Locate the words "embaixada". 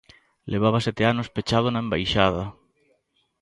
1.85-2.43